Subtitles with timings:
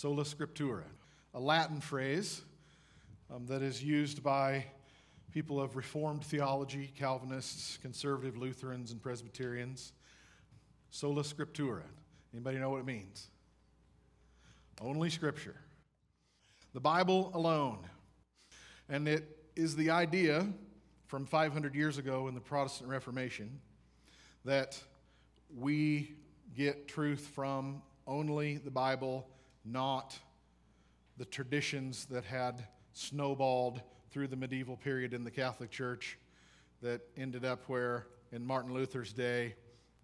[0.00, 0.84] sola scriptura,
[1.34, 2.40] a Latin phrase
[3.30, 4.64] um, that is used by
[5.30, 9.92] people of Reformed theology, Calvinists, conservative Lutherans, and Presbyterians.
[10.88, 11.82] Sola scriptura.
[12.32, 13.28] Anybody know what it means?
[14.80, 15.56] Only scripture.
[16.72, 17.80] The Bible alone.
[18.88, 20.48] And it is the idea
[21.08, 23.60] from 500 years ago in the Protestant Reformation
[24.46, 24.82] that
[25.54, 26.14] we
[26.56, 29.26] get truth from only the Bible,
[29.64, 30.18] not
[31.16, 36.18] the traditions that had snowballed through the medieval period in the Catholic Church
[36.82, 39.54] that ended up where, in Martin Luther's day,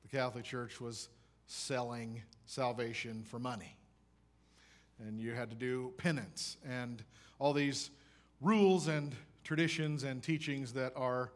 [0.03, 1.09] the Catholic Church was
[1.47, 3.77] selling salvation for money.
[4.99, 7.03] And you had to do penance and
[7.39, 7.91] all these
[8.41, 11.33] rules and traditions and teachings that are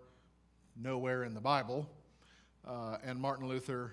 [0.77, 1.89] nowhere in the Bible.
[2.67, 3.93] Uh, and Martin Luther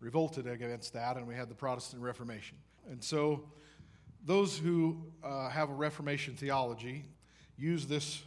[0.00, 2.56] revolted against that, and we had the Protestant Reformation.
[2.90, 3.44] And so,
[4.24, 7.04] those who uh, have a Reformation theology
[7.56, 8.22] use this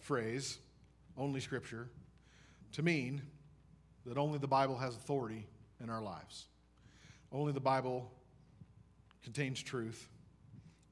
[0.00, 0.58] phrase,
[1.16, 1.88] only Scripture,
[2.72, 3.22] to mean
[4.06, 5.46] that only the Bible has authority
[5.82, 6.46] in our lives.
[7.30, 8.10] Only the Bible
[9.22, 10.08] contains truth.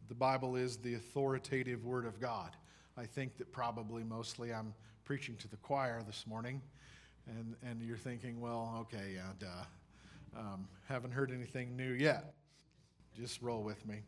[0.08, 2.56] The Bible is the authoritative Word of God.
[2.96, 6.60] I think that probably mostly I'm preaching to the choir this morning,
[7.26, 9.46] and, and you're thinking, well, okay, yeah, duh.
[10.36, 12.34] Um, haven't heard anything new yet.
[13.16, 14.02] Just roll with me.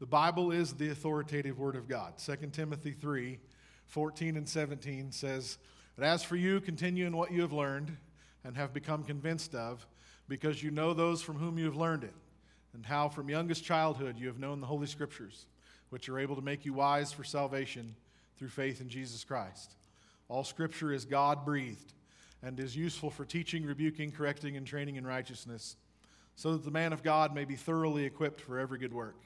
[0.00, 2.14] The Bible is the authoritative Word of God.
[2.18, 3.38] 2 Timothy 3
[3.86, 5.58] 14 and 17 says,
[5.96, 7.96] But as for you, continue in what you have learned
[8.42, 9.86] and have become convinced of,
[10.28, 12.14] because you know those from whom you have learned it,
[12.72, 15.46] and how from youngest childhood you have known the Holy Scriptures,
[15.90, 17.94] which are able to make you wise for salvation
[18.38, 19.74] through faith in Jesus Christ.
[20.28, 21.92] All Scripture is God breathed
[22.42, 25.76] and is useful for teaching, rebuking, correcting, and training in righteousness,
[26.34, 29.16] so that the man of God may be thoroughly equipped for every good work.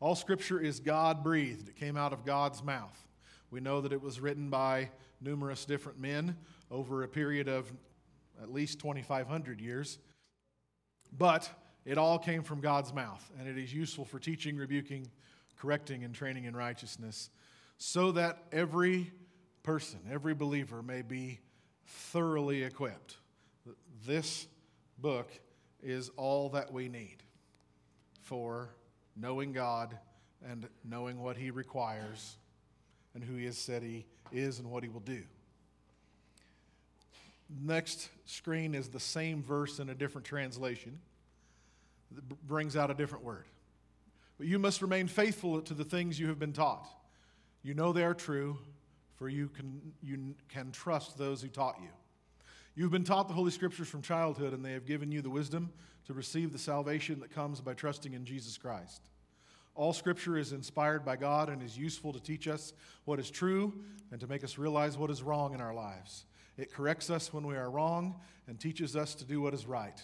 [0.00, 2.98] All Scripture is God breathed, it came out of God's mouth.
[3.50, 4.90] We know that it was written by
[5.20, 6.36] numerous different men
[6.70, 7.72] over a period of
[8.42, 9.98] at least 2,500 years,
[11.16, 11.48] but
[11.84, 15.06] it all came from God's mouth, and it is useful for teaching, rebuking,
[15.56, 17.30] correcting, and training in righteousness
[17.78, 19.12] so that every
[19.62, 21.40] person, every believer may be
[21.86, 23.16] thoroughly equipped.
[24.06, 24.46] This
[24.98, 25.30] book
[25.82, 27.18] is all that we need
[28.22, 28.70] for
[29.16, 29.96] knowing God
[30.46, 32.36] and knowing what He requires
[33.14, 35.22] and who He has said He is and what He will do.
[37.62, 40.98] Next screen is the same verse in a different translation
[42.12, 43.44] that brings out a different word.
[44.38, 46.88] But you must remain faithful to the things you have been taught.
[47.62, 48.58] You know they are true,
[49.16, 51.90] for you can, you can trust those who taught you.
[52.74, 55.70] You've been taught the Holy Scriptures from childhood, and they have given you the wisdom
[56.06, 59.02] to receive the salvation that comes by trusting in Jesus Christ.
[59.76, 62.72] All Scripture is inspired by God and is useful to teach us
[63.04, 63.72] what is true
[64.10, 66.26] and to make us realize what is wrong in our lives.
[66.56, 70.00] It corrects us when we are wrong and teaches us to do what is right.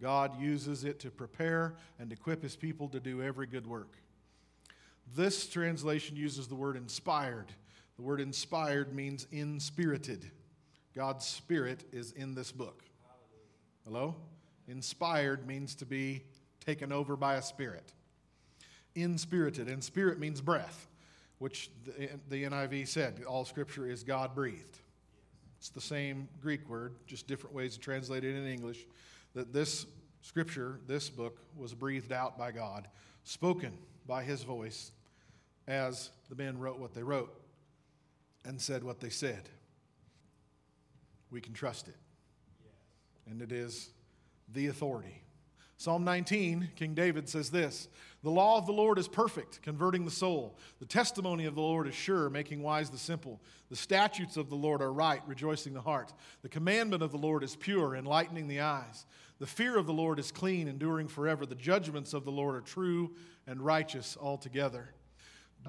[0.00, 3.96] God uses it to prepare and equip His people to do every good work.
[5.14, 7.52] This translation uses the word inspired.
[7.96, 10.30] The word inspired means inspirited.
[10.94, 12.84] God's spirit is in this book.
[13.84, 14.16] Hello?
[14.68, 16.22] Inspired means to be
[16.64, 17.92] taken over by a spirit.
[18.94, 19.68] Inspirited.
[19.68, 20.86] And spirit means breath,
[21.38, 24.78] which the, the NIV said all scripture is God breathed.
[25.58, 28.86] It's the same Greek word, just different ways to translate it in English.
[29.34, 29.86] That this
[30.22, 32.88] scripture, this book, was breathed out by God,
[33.24, 33.72] spoken
[34.06, 34.92] by his voice
[35.68, 37.41] as the men wrote what they wrote
[38.44, 39.48] and said what they said.
[41.30, 41.96] We can trust it.
[43.28, 43.90] And it is
[44.52, 45.22] the authority.
[45.82, 47.88] Psalm 19, King David says this
[48.22, 50.56] The law of the Lord is perfect, converting the soul.
[50.78, 53.40] The testimony of the Lord is sure, making wise the simple.
[53.68, 56.12] The statutes of the Lord are right, rejoicing the heart.
[56.42, 59.06] The commandment of the Lord is pure, enlightening the eyes.
[59.40, 61.46] The fear of the Lord is clean, enduring forever.
[61.46, 63.10] The judgments of the Lord are true
[63.48, 64.94] and righteous altogether.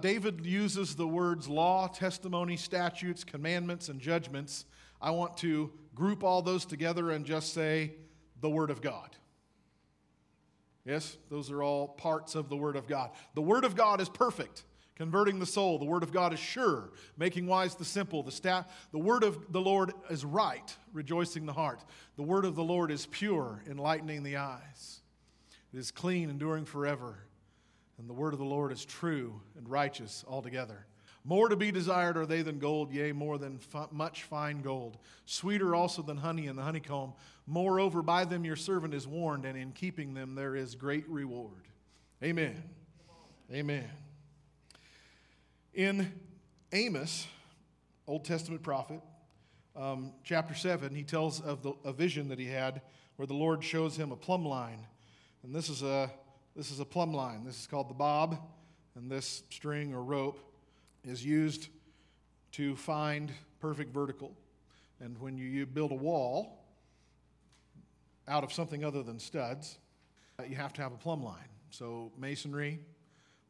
[0.02, 4.66] David uses the words law, testimony, statutes, commandments, and judgments.
[5.02, 7.96] I want to group all those together and just say
[8.42, 9.16] the Word of God.
[10.86, 13.12] Yes, those are all parts of the Word of God.
[13.36, 14.64] The Word of God is perfect,
[14.96, 15.80] converting the soul.
[15.80, 18.22] The Word of God is sure, making wise the simple.
[18.24, 21.84] The, sta- the Word of the Lord is right, rejoicing the heart.
[22.18, 25.02] The Word of the Lord is pure, enlightening the eyes.
[25.74, 27.20] It is clean, enduring forever.
[27.98, 30.86] And the word of the Lord is true and righteous altogether.
[31.26, 34.98] More to be desired are they than gold, yea, more than f- much fine gold.
[35.26, 37.14] Sweeter also than honey and the honeycomb.
[37.48, 41.68] Moreover, by them your servant is warned, and in keeping them there is great reward.
[42.22, 42.62] Amen.
[43.52, 43.90] Amen.
[45.74, 46.12] In
[46.74, 47.26] Amos,
[48.06, 49.00] Old Testament prophet,
[49.76, 52.82] um, chapter 7, he tells of the, a vision that he had
[53.16, 54.86] where the Lord shows him a plumb line.
[55.44, 56.12] And this is a,
[56.56, 57.44] this is a plumb line.
[57.44, 58.38] This is called the bob.
[58.96, 60.40] And this string or rope
[61.04, 61.70] is used
[62.54, 64.36] to find perfect vertical.
[65.00, 66.64] And when you, build a wall
[68.28, 69.80] out of something other than studs,
[70.40, 71.50] uh, you have to have a plumb line.
[71.72, 72.80] So, masonry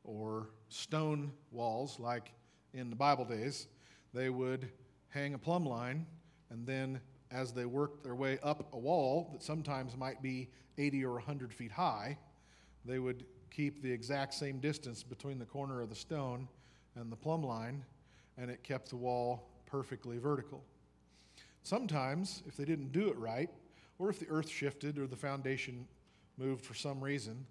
[0.05, 2.31] or stone walls, like
[2.73, 3.67] in the Bible days,
[4.13, 4.69] they would
[5.09, 6.05] hang a plumb line,
[6.49, 6.99] and then
[7.31, 11.53] as they worked their way up a wall that sometimes might be 80 or 100
[11.53, 12.17] feet high,
[12.85, 16.47] they would keep the exact same distance between the corner of the stone
[16.95, 17.83] and the plumb line,
[18.37, 20.63] and it kept the wall perfectly vertical.
[21.63, 23.49] Sometimes, if they didn't do it right,
[23.99, 25.87] or if the earth shifted or the foundation
[26.37, 27.45] moved for some reason,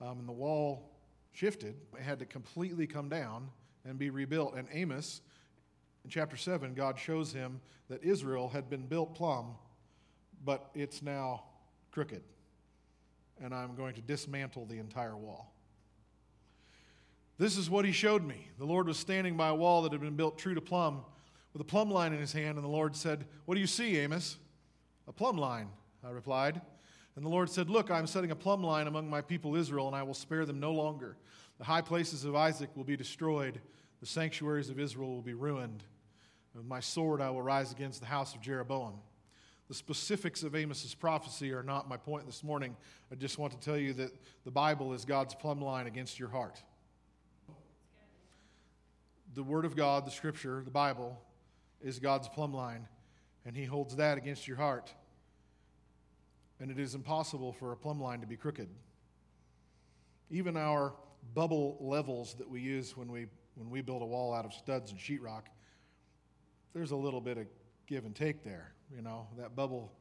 [0.00, 0.90] um, and the wall
[1.32, 3.48] shifted, it had to completely come down
[3.84, 4.54] and be rebuilt.
[4.54, 5.20] And Amos,
[6.04, 9.54] in chapter 7, God shows him that Israel had been built plumb,
[10.44, 11.42] but it's now
[11.90, 12.22] crooked.
[13.42, 15.52] And I'm going to dismantle the entire wall.
[17.38, 18.48] This is what he showed me.
[18.58, 21.04] The Lord was standing by a wall that had been built true to plumb
[21.52, 23.96] with a plumb line in his hand, and the Lord said, What do you see,
[23.98, 24.36] Amos?
[25.06, 25.68] A plumb line,
[26.04, 26.60] I replied.
[27.16, 29.86] And the Lord said, Look, I am setting a plumb line among my people Israel,
[29.86, 31.16] and I will spare them no longer.
[31.58, 33.60] The high places of Isaac will be destroyed,
[34.00, 35.82] the sanctuaries of Israel will be ruined.
[36.54, 38.94] With my sword I will rise against the house of Jeroboam.
[39.68, 42.74] The specifics of Amos's prophecy are not my point this morning.
[43.12, 44.12] I just want to tell you that
[44.44, 46.62] the Bible is God's plumb line against your heart.
[49.34, 51.20] The Word of God, the Scripture, the Bible,
[51.82, 52.88] is God's plumb line,
[53.44, 54.94] and He holds that against your heart.
[56.60, 58.70] And it is impossible for a plumb line to be crooked.
[60.30, 60.94] Even our
[61.34, 64.92] bubble levels that we use when we, when we build a wall out of studs
[64.92, 65.42] and sheetrock,
[66.72, 67.46] there's a little bit of
[67.86, 68.72] give and take there.
[68.94, 69.92] You know, that bubble,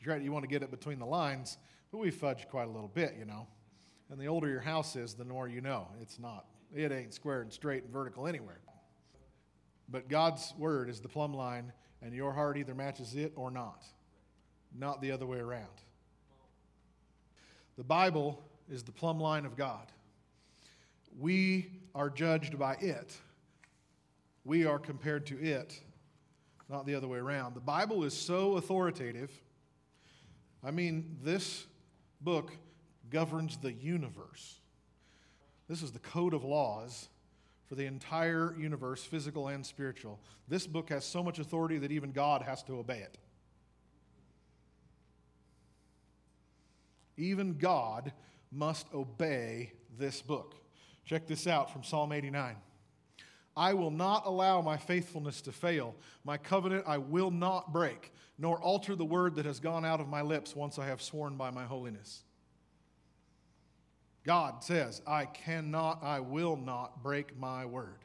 [0.00, 1.58] you want to get it between the lines,
[1.90, 3.46] but we fudge quite a little bit, you know.
[4.10, 5.88] And the older your house is, the more you know.
[6.00, 8.60] It's not, it ain't square and straight and vertical anywhere.
[9.88, 11.72] But God's word is the plumb line,
[12.02, 13.84] and your heart either matches it or not,
[14.76, 15.66] not the other way around.
[17.76, 19.92] The Bible is the plumb line of God.
[21.18, 23.16] We are judged by it.
[24.44, 25.80] We are compared to it,
[26.68, 27.54] not the other way around.
[27.54, 29.30] The Bible is so authoritative.
[30.64, 31.66] I mean, this
[32.20, 32.52] book
[33.10, 34.60] governs the universe.
[35.68, 37.08] This is the code of laws
[37.66, 40.20] for the entire universe, physical and spiritual.
[40.48, 43.18] This book has so much authority that even God has to obey it.
[47.16, 48.12] Even God
[48.52, 50.54] must obey this book.
[51.04, 52.56] Check this out from Psalm 89.
[53.56, 55.94] I will not allow my faithfulness to fail.
[56.24, 60.08] My covenant I will not break, nor alter the word that has gone out of
[60.08, 62.22] my lips once I have sworn by my holiness.
[64.24, 68.04] God says, I cannot, I will not break my word.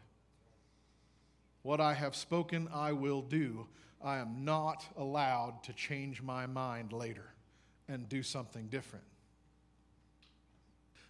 [1.64, 3.68] What I have spoken, I will do.
[4.04, 7.34] I am not allowed to change my mind later
[7.88, 9.06] and do something different.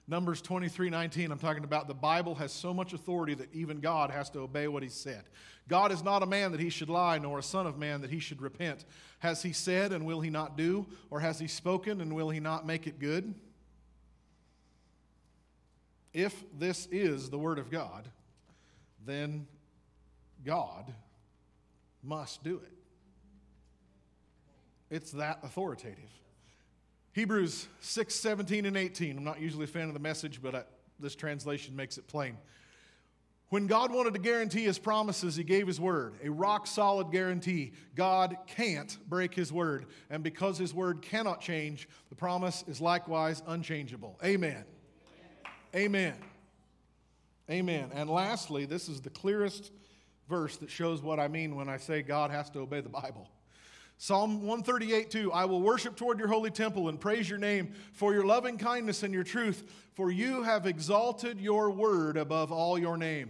[0.07, 4.09] Numbers 23 19, I'm talking about the Bible has so much authority that even God
[4.09, 5.23] has to obey what He said.
[5.67, 8.09] God is not a man that He should lie, nor a son of man that
[8.09, 8.85] He should repent.
[9.19, 10.87] Has He said, and will He not do?
[11.09, 13.33] Or has He spoken, and will He not make it good?
[16.13, 18.09] If this is the Word of God,
[19.05, 19.47] then
[20.43, 20.91] God
[22.03, 22.71] must do it.
[24.89, 26.09] It's that authoritative.
[27.13, 29.17] Hebrews 6, 17, and 18.
[29.17, 30.63] I'm not usually a fan of the message, but I,
[30.99, 32.37] this translation makes it plain.
[33.49, 37.73] When God wanted to guarantee his promises, he gave his word, a rock solid guarantee.
[37.95, 39.87] God can't break his word.
[40.09, 44.17] And because his word cannot change, the promise is likewise unchangeable.
[44.23, 44.63] Amen.
[45.75, 46.15] Amen.
[47.49, 47.91] Amen.
[47.93, 49.73] And lastly, this is the clearest
[50.29, 53.27] verse that shows what I mean when I say God has to obey the Bible.
[54.03, 58.15] Psalm 138 2 I will worship toward your holy temple and praise your name for
[58.15, 62.97] your loving kindness and your truth, for you have exalted your word above all your
[62.97, 63.29] name.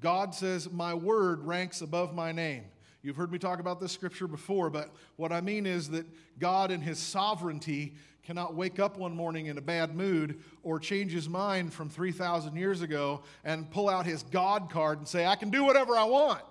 [0.00, 2.64] God says, My word ranks above my name.
[3.04, 6.04] You've heard me talk about this scripture before, but what I mean is that
[6.40, 11.12] God, in his sovereignty, cannot wake up one morning in a bad mood or change
[11.12, 15.36] his mind from 3,000 years ago and pull out his God card and say, I
[15.36, 16.42] can do whatever I want.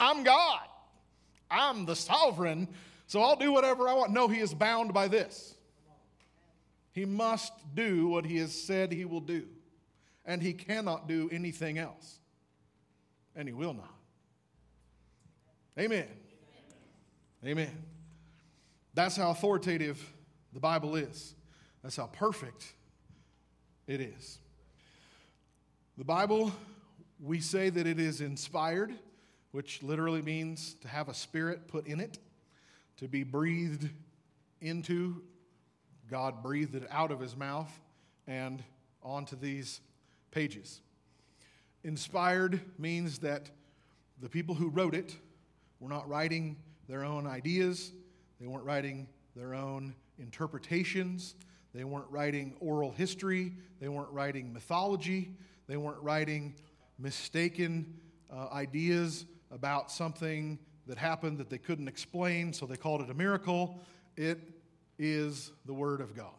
[0.00, 0.62] I'm God.
[1.50, 2.66] I'm the sovereign,
[3.06, 4.12] so I'll do whatever I want.
[4.12, 5.54] No, he is bound by this.
[6.92, 9.46] He must do what he has said he will do,
[10.24, 12.18] and he cannot do anything else,
[13.36, 13.94] and he will not.
[15.78, 16.08] Amen.
[17.44, 17.70] Amen.
[18.94, 20.12] That's how authoritative
[20.52, 21.34] the Bible is.
[21.82, 22.72] That's how perfect
[23.86, 24.38] it is.
[25.96, 26.52] The Bible,
[27.22, 28.92] we say that it is inspired,
[29.52, 32.18] which literally means to have a spirit put in it,
[32.98, 33.88] to be breathed
[34.60, 35.22] into.
[36.10, 37.70] God breathed it out of his mouth
[38.26, 38.62] and
[39.02, 39.80] onto these
[40.30, 40.80] pages.
[41.84, 43.50] Inspired means that
[44.20, 45.16] the people who wrote it
[45.78, 46.56] were not writing
[46.88, 47.92] their own ideas,
[48.40, 51.34] they weren't writing their own interpretations,
[51.72, 55.32] they weren't writing oral history, they weren't writing mythology,
[55.68, 56.54] they weren't writing
[56.98, 57.94] mistaken
[58.30, 63.14] uh, ideas about something that happened that they couldn't explain, so they called it a
[63.14, 63.80] miracle.
[64.16, 64.40] It
[64.98, 66.32] is the Word of God.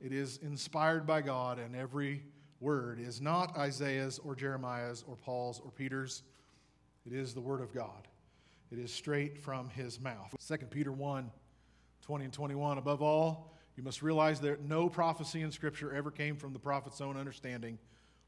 [0.00, 2.22] It is inspired by God, and every
[2.60, 6.22] word is not Isaiah's or Jeremiah's or Paul's or Peter's.
[7.06, 8.08] It is the Word of God.
[8.70, 10.34] It is straight from his mouth.
[10.46, 11.30] 2 Peter 1
[12.02, 12.78] 20 and 21.
[12.78, 17.00] Above all, you must realize that no prophecy in Scripture ever came from the prophet's
[17.00, 17.78] own understanding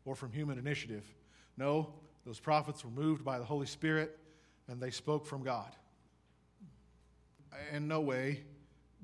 [0.05, 1.05] or from human initiative.
[1.57, 1.95] No,
[2.25, 4.19] those prophets were moved by the Holy Spirit
[4.69, 5.75] and they spoke from God.
[7.73, 8.41] In no way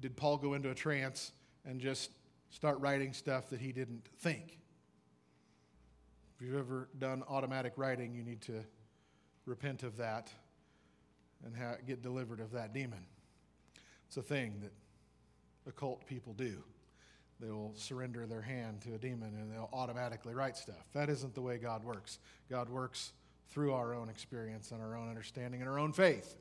[0.01, 1.33] did Paul go into a trance
[1.65, 2.11] and just
[2.51, 4.59] start writing stuff that he didn't think.
[6.37, 8.65] If you've ever done automatic writing, you need to
[9.47, 10.31] repent of that
[11.45, 13.07] and ha- get delivered of that demon.
[14.07, 14.73] It's a thing that
[15.69, 16.63] occult people do.
[17.41, 20.87] They will surrender their hand to a demon and they'll automatically write stuff.
[20.95, 22.19] That isn't the way God works.
[22.49, 23.13] God works
[23.51, 26.37] through our own experience and our own understanding and our own faith.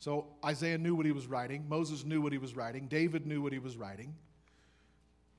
[0.00, 1.64] So Isaiah knew what he was writing.
[1.68, 2.88] Moses knew what he was writing.
[2.88, 4.14] David knew what he was writing.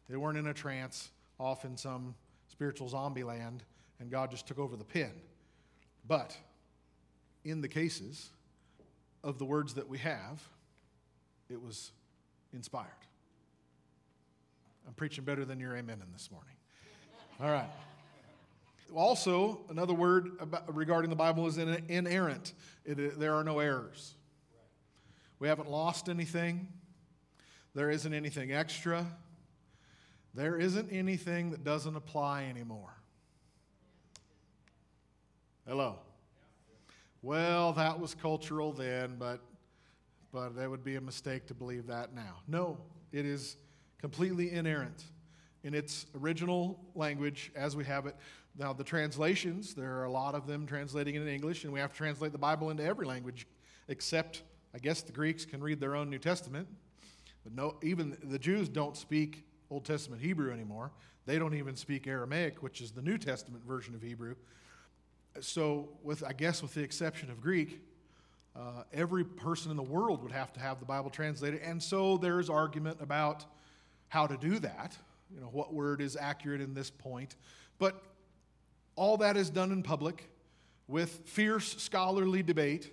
[0.09, 1.09] They weren't in a trance
[1.39, 2.15] off in some
[2.47, 3.63] spiritual zombie land,
[3.99, 5.11] and God just took over the pen.
[6.07, 6.37] But
[7.43, 8.29] in the cases
[9.23, 10.41] of the words that we have,
[11.49, 11.91] it was
[12.53, 12.89] inspired.
[14.87, 16.55] I'm preaching better than your amen in this morning.
[17.39, 17.69] All right.
[18.93, 22.53] Also, another word about, regarding the Bible is inerrant.
[22.85, 24.13] It, there are no errors.
[25.39, 26.67] We haven't lost anything.
[27.73, 29.05] There isn't anything extra.
[30.33, 32.93] There isn't anything that doesn't apply anymore.
[35.67, 35.99] Hello.
[37.21, 39.41] Well, that was cultural then, but
[40.31, 42.41] but that would be a mistake to believe that now.
[42.47, 42.77] No,
[43.11, 43.55] it is
[44.05, 45.03] completely inerrant
[45.63, 48.15] in its original language as we have it.
[48.55, 51.89] Now, the translations, there are a lot of them translating in English, and we have
[51.89, 53.47] to translate the Bible into every language
[53.87, 54.43] except,
[54.75, 56.67] I guess, the Greeks can read their own New Testament.
[57.43, 60.91] But no, even the Jews don't speak Old Testament Hebrew anymore.
[61.25, 64.35] They don't even speak Aramaic, which is the New Testament version of Hebrew.
[65.39, 67.81] So, with I guess with the exception of Greek,
[68.55, 71.59] uh, every person in the world would have to have the Bible translated.
[71.61, 73.45] And so there's argument about
[74.09, 74.97] how to do that,
[75.33, 77.35] you know, what word is accurate in this point.
[77.79, 78.01] But
[78.95, 80.29] all that is done in public
[80.87, 82.91] with fierce scholarly debate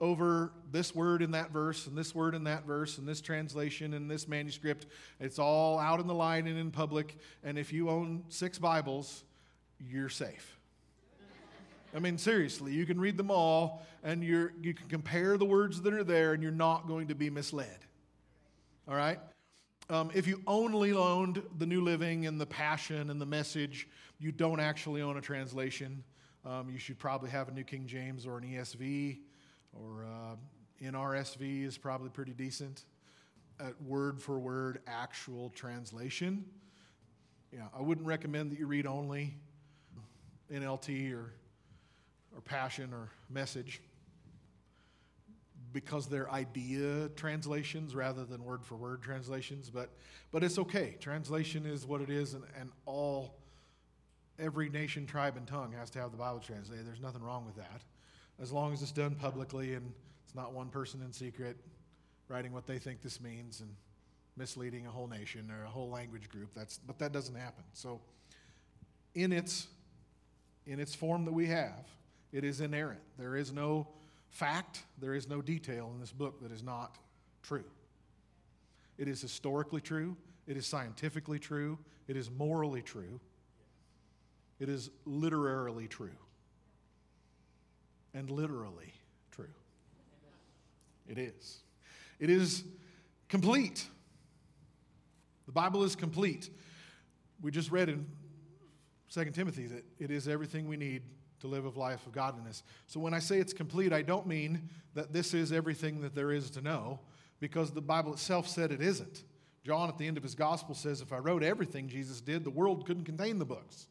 [0.00, 3.94] over this word in that verse and this word in that verse and this translation
[3.94, 4.86] and this manuscript.
[5.18, 7.16] It's all out in the line and in public.
[7.42, 9.24] And if you own six Bibles,
[9.80, 10.56] you're safe.
[11.94, 15.80] I mean, seriously, you can read them all and you're, you can compare the words
[15.82, 17.78] that are there and you're not going to be misled.
[18.86, 19.18] All right?
[19.90, 24.30] Um, if you only owned the New Living and the Passion and the Message, you
[24.30, 26.04] don't actually own a translation.
[26.44, 29.20] Um, you should probably have a New King James or an ESV
[29.72, 30.36] or uh,
[30.84, 32.84] NRSV is probably pretty decent
[33.58, 36.44] at word for word actual translation.
[37.50, 39.36] Yeah, I wouldn't recommend that you read only
[40.52, 41.32] NLT or
[42.34, 43.80] or passion or message
[45.72, 49.90] because they're idea translations rather than word for word translations but
[50.30, 50.96] but it's okay.
[51.00, 53.38] Translation is what it is and, and all
[54.38, 56.86] every nation tribe and tongue has to have the bible translated.
[56.86, 57.82] There's nothing wrong with that.
[58.40, 59.92] As long as it's done publicly and
[60.24, 61.56] it's not one person in secret
[62.28, 63.70] writing what they think this means and
[64.36, 67.64] misleading a whole nation or a whole language group that's but that doesn't happen.
[67.72, 68.00] So
[69.14, 69.68] in its
[70.66, 71.86] in its form that we have
[72.32, 73.00] it is inerrant.
[73.18, 73.88] There is no
[74.30, 76.98] fact, there is no detail in this book that is not
[77.42, 77.64] true.
[78.98, 80.16] It is historically true,
[80.46, 83.20] it is scientifically true, it is morally true,
[84.58, 86.16] it is literarily true,
[88.14, 88.92] and literally
[89.30, 89.46] true.
[91.06, 91.58] It is.
[92.18, 92.64] It is
[93.28, 93.86] complete.
[95.46, 96.50] The Bible is complete.
[97.40, 98.06] We just read in
[99.12, 101.02] 2 Timothy that it is everything we need
[101.40, 102.62] to live a life of godliness.
[102.86, 106.32] So when I say it's complete, I don't mean that this is everything that there
[106.32, 107.00] is to know,
[107.40, 109.24] because the Bible itself said it isn't.
[109.64, 112.50] John, at the end of his gospel, says, If I wrote everything Jesus did, the
[112.50, 113.86] world couldn't contain the books.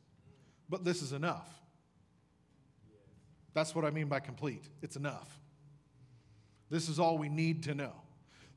[0.69, 1.47] But this is enough.
[3.53, 4.63] That's what I mean by complete.
[4.81, 5.39] It's enough.
[6.69, 7.93] This is all we need to know.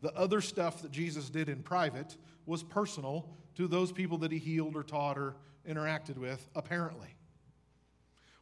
[0.03, 2.17] The other stuff that Jesus did in private
[2.47, 5.37] was personal to those people that he healed or taught or
[5.69, 7.15] interacted with, apparently.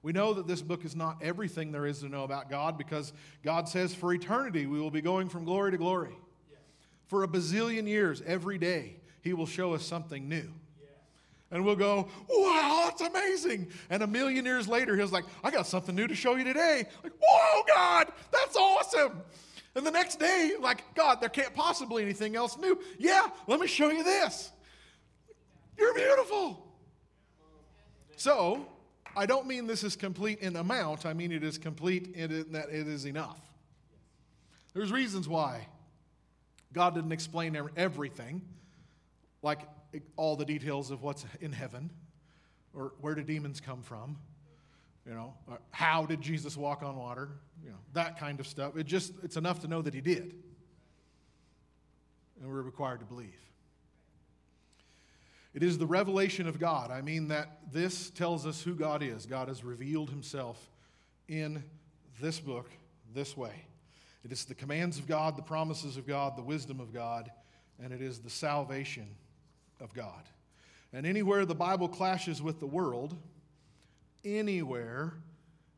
[0.09, 3.12] We know that this book is not everything there is to know about God because
[3.45, 6.17] God says for eternity we will be going from glory to glory.
[6.50, 6.61] Yes.
[7.09, 10.50] For a bazillion years, every day, He will show us something new.
[10.81, 10.88] Yes.
[11.50, 13.69] And we'll go, wow, that's amazing.
[13.91, 16.87] And a million years later, He's like, I got something new to show you today.
[17.05, 19.21] Like, whoa, God, that's awesome.
[19.75, 22.81] And the next day, like, God, there can't possibly anything else new.
[22.99, 24.53] Yeah, let me show you this.
[25.77, 26.67] You're beautiful.
[28.17, 28.67] So,
[29.19, 32.69] I don't mean this is complete in amount, I mean it is complete in that
[32.71, 33.41] it is enough.
[34.75, 35.67] There's reasons why
[36.73, 38.43] God didn't explain everything,
[39.43, 39.61] like
[40.17, 41.91] all the details of what's in heaven,
[42.73, 44.17] or where do demons come from,
[45.05, 45.35] you know,
[45.73, 47.31] how did Jesus walk on water,
[47.65, 48.77] you know, that kind of stuff.
[48.77, 50.35] It just, it's enough to know that he did.
[52.41, 53.35] And we're required to believe.
[55.55, 56.90] It is the revelation of God.
[56.90, 59.26] I mean, that this tells us who God is.
[59.26, 60.71] God has revealed himself
[61.26, 61.62] in
[62.21, 62.71] this book
[63.14, 63.64] this way.
[64.25, 67.31] It is the commands of God, the promises of God, the wisdom of God,
[67.83, 69.07] and it is the salvation
[69.81, 70.29] of God.
[70.92, 73.16] And anywhere the Bible clashes with the world,
[74.25, 75.14] anywhere,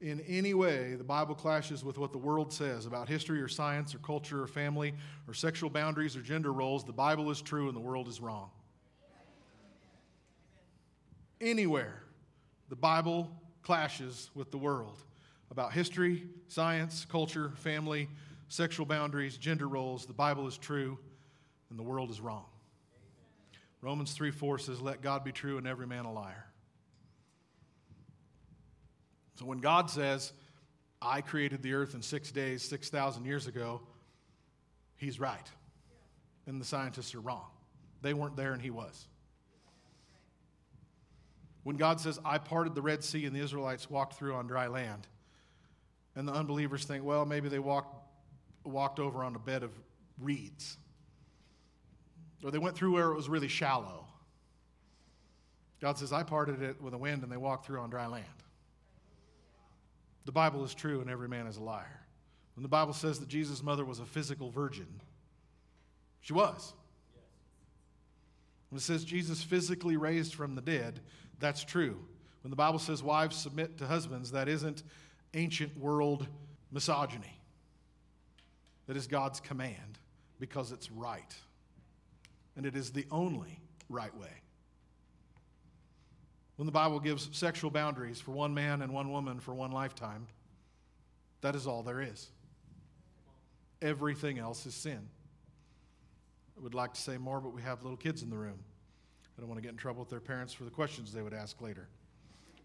[0.01, 3.95] in any way, the Bible clashes with what the world says about history or science
[3.95, 4.95] or culture or family
[5.29, 8.51] or sexual boundaries or gender roles, the Bible is true and the world is wrong
[11.41, 12.03] anywhere
[12.69, 13.31] the Bible
[13.63, 15.03] clashes with the world
[15.51, 18.09] about history, science, culture, family,
[18.49, 20.99] sexual boundaries, gender roles, the Bible is true
[21.71, 22.45] and the world is wrong.
[23.83, 26.47] Romans 3 4 says, Let God be true and every man a liar.
[29.37, 30.33] So when God says,
[31.01, 33.81] I created the earth in six days, 6,000 years ago,
[34.97, 35.51] he's right.
[36.47, 37.47] And the scientists are wrong.
[38.03, 39.07] They weren't there and he was.
[41.63, 44.67] When God says, I parted the Red Sea and the Israelites walked through on dry
[44.67, 45.07] land,
[46.17, 47.95] and the unbelievers think, well, maybe they walked,
[48.65, 49.71] walked over on a bed of
[50.19, 50.79] reeds,
[52.43, 54.07] or they went through where it was really shallow.
[55.81, 58.25] God says, I parted it with a wind and they walked through on dry land.
[60.27, 62.01] The Bible is true and every man is a liar.
[62.55, 65.01] When the Bible says that Jesus' mother was a physical virgin,
[66.21, 66.75] she was.
[68.71, 71.01] When it says Jesus physically raised from the dead,
[71.39, 71.99] that's true.
[72.43, 74.83] When the Bible says wives submit to husbands, that isn't
[75.35, 76.27] ancient world
[76.71, 77.41] misogyny.
[78.87, 79.99] That is God's command
[80.39, 81.35] because it's right.
[82.57, 84.43] And it is the only right way.
[86.57, 90.27] When the Bible gives sexual boundaries for one man and one woman for one lifetime,
[91.41, 92.29] that is all there is.
[93.81, 95.09] Everything else is sin.
[96.63, 98.59] Would like to say more, but we have little kids in the room.
[99.37, 101.33] I don't want to get in trouble with their parents for the questions they would
[101.33, 101.89] ask later.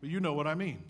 [0.01, 0.83] But you know what I mean.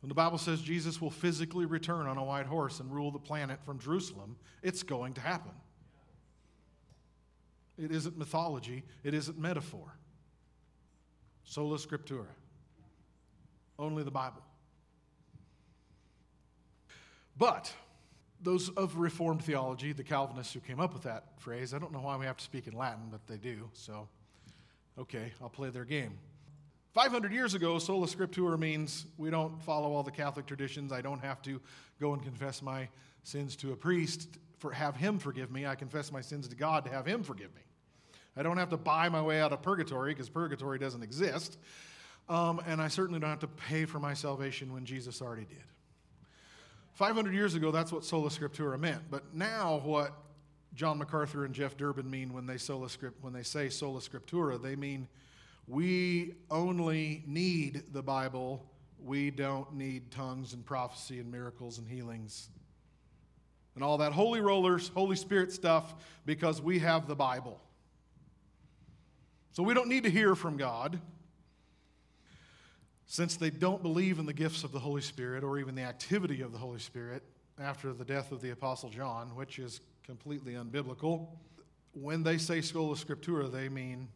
[0.00, 3.18] When the Bible says Jesus will physically return on a white horse and rule the
[3.18, 5.50] planet from Jerusalem, it's going to happen.
[7.76, 9.96] It isn't mythology, it isn't metaphor.
[11.42, 12.26] Sola Scriptura.
[13.78, 14.42] Only the Bible.
[17.36, 17.72] But
[18.42, 22.00] those of Reformed theology, the Calvinists who came up with that phrase, I don't know
[22.00, 24.08] why we have to speak in Latin, but they do, so
[24.98, 26.18] okay, I'll play their game.
[26.94, 30.90] 500 years ago, sola scriptura means we don't follow all the Catholic traditions.
[30.90, 31.60] I don't have to
[32.00, 32.88] go and confess my
[33.22, 35.66] sins to a priest for have him forgive me.
[35.66, 37.62] I confess my sins to God to have him forgive me.
[38.36, 41.58] I don't have to buy my way out of purgatory because purgatory doesn't exist.
[42.28, 45.64] Um, and I certainly don't have to pay for my salvation when Jesus already did.
[46.98, 49.02] 500 years ago, that's what sola scriptura meant.
[49.08, 50.12] But now, what
[50.74, 54.60] John MacArthur and Jeff Durbin mean when they, sola script, when they say sola scriptura,
[54.60, 55.06] they mean
[55.68, 58.66] we only need the Bible.
[58.98, 62.48] We don't need tongues and prophecy and miracles and healings
[63.76, 65.94] and all that holy rollers, Holy Spirit stuff
[66.26, 67.60] because we have the Bible.
[69.52, 71.00] So we don't need to hear from God.
[73.10, 76.42] Since they don't believe in the gifts of the Holy Spirit or even the activity
[76.42, 77.22] of the Holy Spirit
[77.58, 81.26] after the death of the Apostle John, which is completely unbiblical,
[81.94, 84.08] when they say sola scriptura, they mean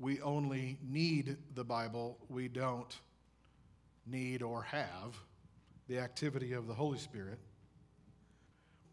[0.00, 2.98] we only need the Bible, we don't
[4.06, 5.14] need or have
[5.88, 7.38] the activity of the Holy Spirit.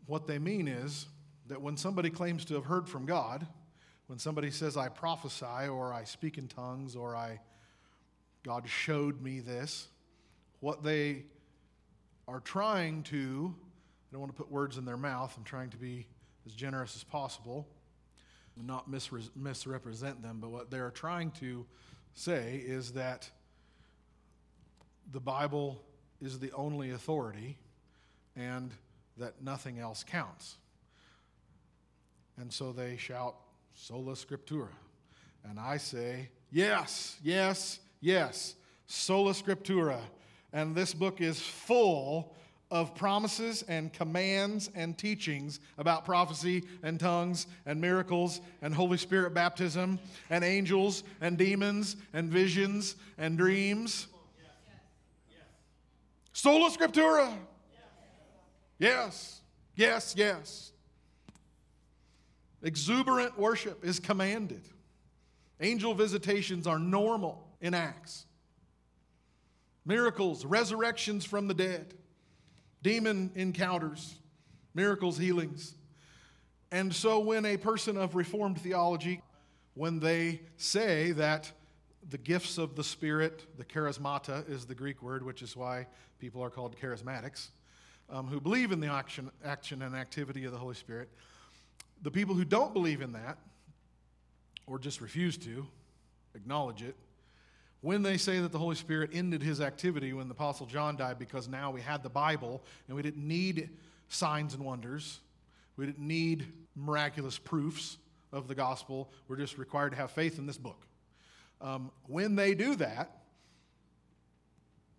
[0.06, 1.08] What they mean is
[1.47, 3.47] that when somebody claims to have heard from God,
[4.08, 7.39] when somebody says, I prophesy, or I speak in tongues, or I,
[8.43, 9.88] God showed me this,
[10.60, 11.23] what they
[12.27, 15.77] are trying to, I don't want to put words in their mouth, I'm trying to
[15.77, 16.08] be
[16.45, 17.67] as generous as possible,
[18.58, 21.65] and not misre- misrepresent them, but what they're trying to
[22.13, 23.29] say is that
[25.12, 25.82] the Bible
[26.21, 27.58] is the only authority
[28.36, 28.71] and
[29.17, 30.58] that nothing else counts.
[32.38, 33.36] And so they shout,
[33.73, 34.69] Sola Scriptura.
[35.43, 39.99] And I say, Yes, yes, yes, Sola Scriptura.
[40.51, 42.35] And this book is full
[42.69, 49.33] of promises and commands and teachings about prophecy and tongues and miracles and Holy Spirit
[49.33, 54.07] baptism and angels and demons and visions and dreams.
[56.33, 57.33] Sola Scriptura.
[58.79, 59.41] Yes,
[59.75, 60.71] yes, yes.
[62.63, 64.61] Exuberant worship is commanded.
[65.61, 68.26] Angel visitations are normal in Acts.
[69.86, 71.95] Miracles, resurrections from the dead,
[72.84, 74.19] demon encounters,
[74.76, 75.73] miracles, healings.
[76.71, 79.21] And so when a person of Reformed theology,
[79.76, 81.52] when they say that
[82.10, 85.88] the gifts of the Spirit, the charismata is the Greek word, which is why
[86.19, 87.49] people are called charismatics,
[88.10, 91.10] um, who believe in the action, action and activity of the Holy Spirit,
[92.02, 93.38] the people who don't believe in that,
[94.67, 95.65] or just refuse to
[96.36, 96.95] acknowledge it,
[97.83, 101.19] when they say that the Holy Spirit ended his activity when the Apostle John died
[101.19, 103.71] because now we had the Bible and we didn't need
[104.07, 105.19] signs and wonders,
[105.75, 107.97] we didn't need miraculous proofs
[108.31, 110.87] of the gospel, we're just required to have faith in this book.
[111.59, 113.17] Um, when they do that,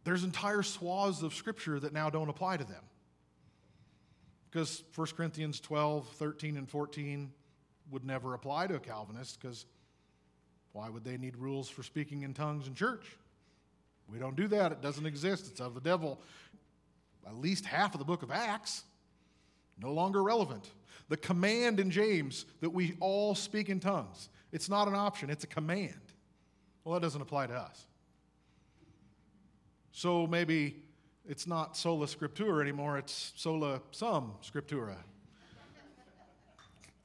[0.05, 2.83] there's entire swaths of Scripture that now don't apply to them.
[4.51, 7.33] Because 1 Corinthians 12, 13, and 14
[7.91, 9.65] would never apply to a Calvinist because
[10.75, 13.07] why would they need rules for speaking in tongues in church?
[14.13, 14.73] We don't do that.
[14.73, 15.47] It doesn't exist.
[15.49, 16.21] It's of the devil.
[17.25, 18.83] At least half of the book of Acts,
[19.81, 20.69] no longer relevant.
[21.09, 25.45] The command in James that we all speak in tongues, it's not an option, it's
[25.45, 25.95] a command.
[26.83, 27.87] Well, that doesn't apply to us.
[29.93, 30.83] So maybe
[31.25, 34.97] it's not sola scriptura anymore, it's sola sum scriptura.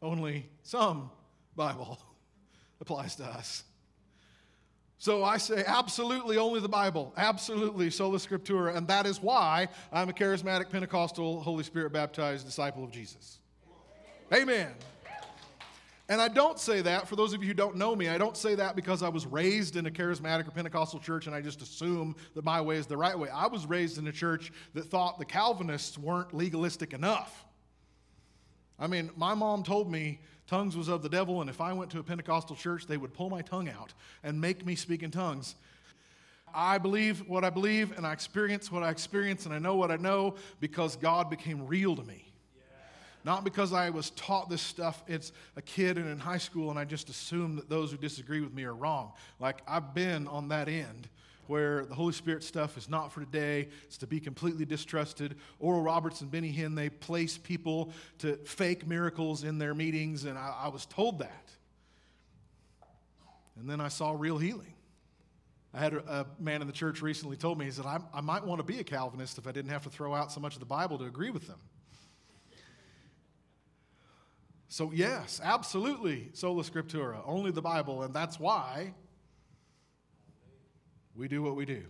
[0.01, 1.12] Only some
[1.55, 1.99] Bible
[2.81, 3.63] applies to us.
[4.97, 10.09] So I say absolutely only the Bible, absolutely sola scriptura, and that is why I'm
[10.09, 13.39] a charismatic Pentecostal Holy Spirit baptized disciple of Jesus.
[14.33, 14.73] Amen.
[16.09, 18.35] And I don't say that, for those of you who don't know me, I don't
[18.35, 21.61] say that because I was raised in a charismatic or Pentecostal church and I just
[21.61, 23.29] assume that my way is the right way.
[23.29, 27.45] I was raised in a church that thought the Calvinists weren't legalistic enough.
[28.79, 31.91] I mean, my mom told me tongues was of the devil, and if I went
[31.91, 35.11] to a Pentecostal church, they would pull my tongue out and make me speak in
[35.11, 35.55] tongues.
[36.53, 39.91] I believe what I believe, and I experience what I experience, and I know what
[39.91, 42.25] I know because God became real to me.
[43.25, 46.79] Not because I was taught this stuff as a kid and in high school and
[46.79, 49.11] I just assume that those who disagree with me are wrong.
[49.39, 51.09] Like, I've been on that end
[51.49, 55.35] where the Holy Spirit stuff is not for today, it's to be completely distrusted.
[55.57, 60.38] Oral Roberts and Benny Hinn, they place people to fake miracles in their meetings, and
[60.38, 61.49] I, I was told that.
[63.59, 64.75] And then I saw real healing.
[65.73, 68.21] I had a, a, man in the church recently told me, he said, I, I
[68.21, 70.53] might want to be a Calvinist if I didn't have to throw out so much
[70.53, 71.59] of the Bible to agree with them.
[74.67, 78.93] So, yes, absolutely, sola scriptura, only the Bible, and that's why
[81.19, 81.84] we do what we do,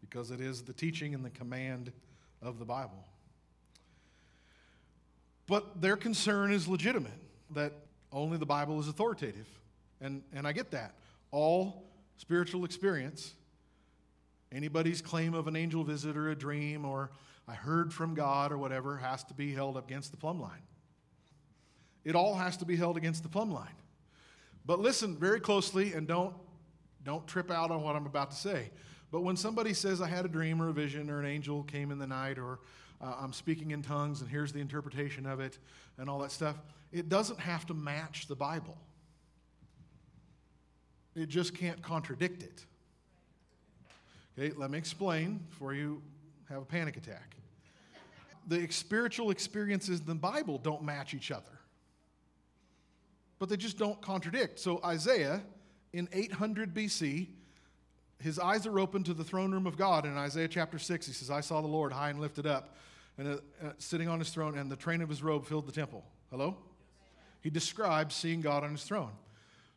[0.00, 1.92] because it is the teaching and the command
[2.42, 3.04] of the Bible.
[5.46, 7.12] But their concern is legitimate,
[7.52, 7.72] that
[8.10, 9.46] only the Bible is authoritative.
[10.00, 10.94] And, and I get that.
[11.30, 11.84] All
[12.16, 13.34] spiritual experience,
[14.50, 17.12] anybody's claim of an angel visit or a dream or
[17.46, 20.62] I heard from God or whatever, has to be held up against the plumb line.
[22.04, 23.76] It all has to be held against the plumb line.
[24.66, 26.34] But listen very closely and don't,
[27.04, 28.70] don't trip out on what I'm about to say.
[29.10, 31.90] But when somebody says, I had a dream or a vision or an angel came
[31.90, 32.60] in the night or
[33.00, 35.58] uh, I'm speaking in tongues and here's the interpretation of it
[35.96, 36.56] and all that stuff,
[36.92, 38.76] it doesn't have to match the Bible.
[41.14, 42.64] It just can't contradict it.
[44.38, 46.02] Okay, let me explain before you
[46.48, 47.36] have a panic attack.
[48.46, 51.58] The spiritual experiences in the Bible don't match each other.
[53.38, 54.58] but they just don't contradict.
[54.58, 55.42] So, Isaiah
[55.92, 57.28] in 800 BC,
[58.20, 60.04] his eyes are open to the throne room of God.
[60.04, 62.76] In Isaiah chapter 6, he says, I saw the Lord high and lifted up,
[63.16, 63.32] and uh,
[63.64, 66.04] uh, sitting on his throne, and the train of his robe filled the temple.
[66.30, 66.56] Hello?
[67.40, 69.12] He describes seeing God on his throne.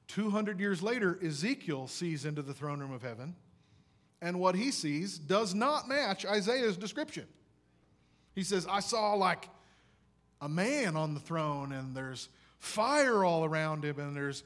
[0.08, 3.36] 200 years later, Ezekiel sees into the throne room of heaven,
[4.22, 7.26] and what he sees does not match Isaiah's description.
[8.34, 9.48] He says, I saw like
[10.42, 14.44] a man on the throne, and there's fire all around him, and there's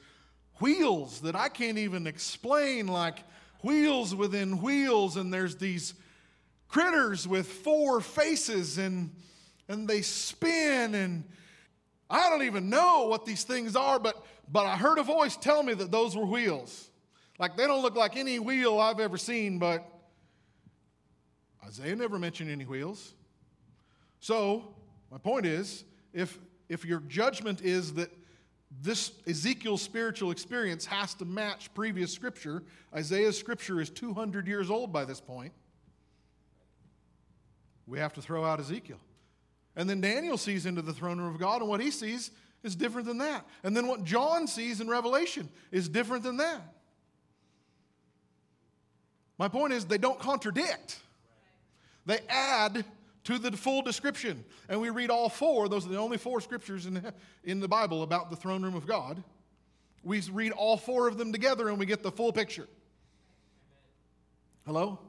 [0.58, 3.18] wheels that I can't even explain, like
[3.62, 5.94] wheels within wheels, and there's these
[6.68, 9.10] critters with four faces, and,
[9.68, 11.24] and they spin, and
[12.08, 15.62] I don't even know what these things are, but, but I heard a voice tell
[15.62, 16.90] me that those were wheels.
[17.38, 19.84] Like they don't look like any wheel I've ever seen, but
[21.64, 23.12] Isaiah never mentioned any wheels.
[24.20, 24.74] So,
[25.10, 26.38] my point is if,
[26.68, 28.10] if your judgment is that
[28.82, 32.62] this Ezekiel's spiritual experience has to match previous scripture,
[32.94, 35.52] Isaiah's scripture is 200 years old by this point.
[37.86, 38.98] We have to throw out Ezekiel.
[39.76, 42.30] And then Daniel sees into the throne room of God, and what he sees
[42.62, 43.46] is different than that.
[43.62, 46.62] And then what John sees in Revelation is different than that.
[49.38, 50.98] My point is, they don't contradict,
[52.06, 52.84] they add
[53.26, 54.44] to the full description.
[54.68, 57.66] And we read all four, those are the only four scriptures in the, in the
[57.66, 59.22] Bible about the throne room of God.
[60.04, 62.68] We read all four of them together and we get the full picture.
[64.64, 65.00] Hello?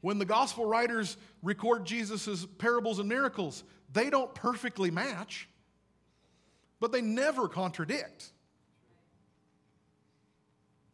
[0.00, 5.48] When the gospel writers record Jesus' parables and miracles, they don't perfectly match,
[6.78, 8.30] but they never contradict.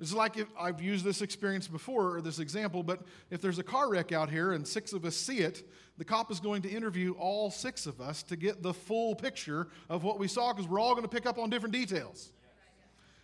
[0.00, 3.62] It's like if I've used this experience before, or this example, but if there's a
[3.62, 5.62] car wreck out here and six of us see it,
[5.98, 9.68] the cop is going to interview all six of us to get the full picture
[9.88, 12.32] of what we saw because we're all going to pick up on different details.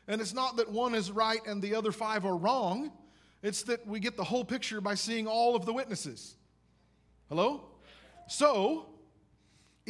[0.06, 2.92] And it's not that one is right and the other five are wrong,
[3.42, 6.37] it's that we get the whole picture by seeing all of the witnesses.
[7.28, 7.64] Hello?
[8.28, 8.87] So,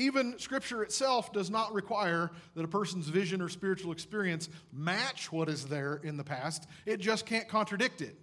[0.00, 5.48] even Scripture itself does not require that a person's vision or spiritual experience match what
[5.48, 8.16] is there in the past, it just can't contradict it.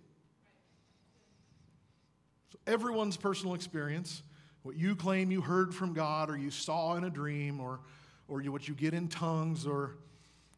[2.51, 4.23] So everyone's personal experience,
[4.63, 7.79] what you claim you heard from God or you saw in a dream or,
[8.27, 9.97] or you, what you get in tongues or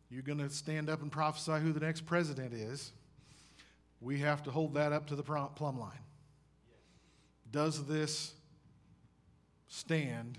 [0.10, 2.93] you're going to stand up and prophesy who the next president is,
[4.01, 5.91] we have to hold that up to the plumb line.
[7.51, 8.34] Does this
[9.67, 10.38] stand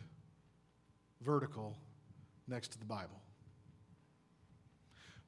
[1.22, 1.76] vertical
[2.48, 3.20] next to the Bible.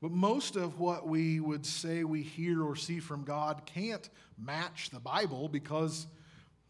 [0.01, 4.91] But most of what we would say we hear or see from God can't match
[4.91, 6.09] the Bible because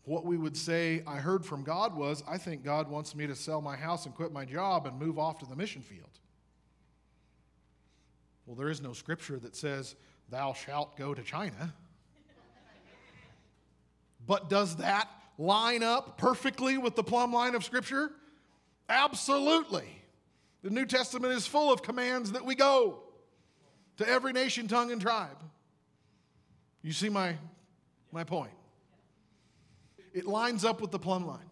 [0.05, 3.35] what we would say I heard from God was I think God wants me to
[3.35, 6.11] sell my house and quit my job and move off to the mission field.
[8.45, 9.95] Well, there is no scripture that says,
[10.29, 11.73] Thou shalt go to China.
[14.27, 15.09] but does that
[15.39, 18.11] line up perfectly with the plumb line of Scripture?
[18.93, 19.89] Absolutely.
[20.63, 23.01] The New Testament is full of commands that we go
[23.97, 25.43] to every nation, tongue, and tribe.
[26.83, 27.37] You see my,
[28.13, 28.53] my point?
[30.13, 31.49] It lines up with the plumb line.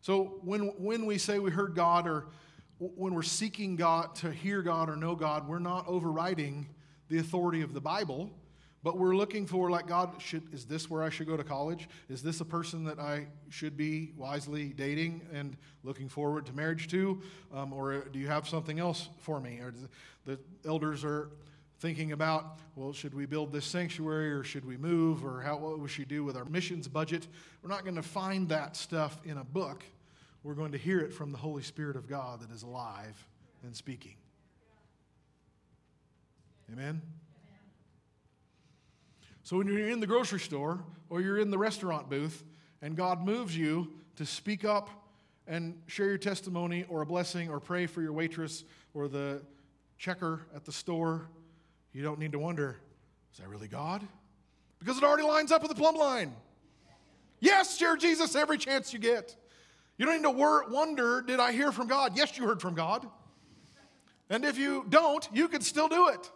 [0.00, 2.26] So when, when we say we heard God or
[2.78, 6.68] when we're seeking God to hear God or know God, we're not overriding
[7.08, 8.30] the authority of the Bible.
[8.84, 11.88] But we're looking for, like, God, should, is this where I should go to college?
[12.10, 16.86] Is this a person that I should be wisely dating and looking forward to marriage
[16.88, 17.22] to?
[17.54, 19.58] Um, or do you have something else for me?
[19.60, 19.72] Or
[20.26, 21.30] the elders are
[21.80, 25.24] thinking about, well, should we build this sanctuary or should we move?
[25.24, 27.26] Or how, what we should do with our missions budget?
[27.62, 29.82] We're not going to find that stuff in a book.
[30.42, 33.26] We're going to hear it from the Holy Spirit of God that is alive
[33.62, 34.16] and speaking.
[36.70, 37.00] Amen?
[39.44, 42.42] So when you're in the grocery store or you're in the restaurant booth
[42.80, 44.88] and God moves you to speak up
[45.46, 49.42] and share your testimony or a blessing or pray for your waitress or the
[49.98, 51.28] checker at the store,
[51.92, 52.78] you don't need to wonder,
[53.34, 54.00] is that really God?
[54.78, 56.34] Because it already lines up with the plumb line.
[57.38, 59.36] Yes, share Jesus every chance you get.
[59.98, 62.16] You don't need to wor- wonder, did I hear from God?
[62.16, 63.06] Yes, you heard from God.
[64.30, 66.30] And if you don't, you can still do it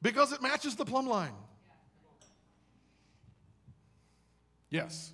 [0.00, 1.34] because it matches the plumb line.
[4.70, 5.12] Yes.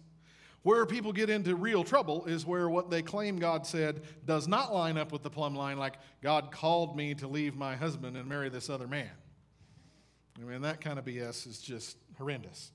[0.62, 4.72] Where people get into real trouble is where what they claim God said does not
[4.72, 8.28] line up with the plumb line, like God called me to leave my husband and
[8.28, 9.10] marry this other man.
[10.40, 12.70] I mean, that kind of BS is just horrendous.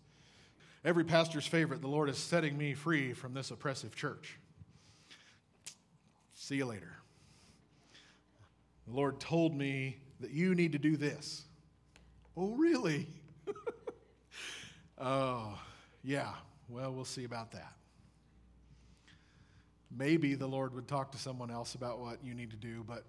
[0.84, 4.38] Every pastor's favorite, the Lord is setting me free from this oppressive church.
[6.34, 6.98] See you later.
[8.88, 11.44] The Lord told me that you need to do this.
[12.36, 13.08] Oh, really?
[14.98, 15.60] oh,
[16.04, 16.34] yeah.
[16.70, 17.74] Well, we'll see about that.
[19.96, 23.06] Maybe the Lord would talk to someone else about what you need to do, but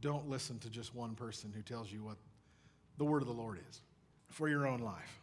[0.00, 2.16] don't listen to just one person who tells you what
[2.98, 3.80] the word of the Lord is
[4.28, 5.20] for your own life.